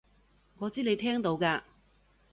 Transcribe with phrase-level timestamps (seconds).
[0.57, 1.61] 我知你聽到㗎